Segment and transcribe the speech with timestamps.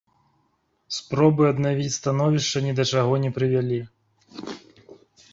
[0.99, 3.77] Спробы аднавіць становішча ні да чаго не прывялі.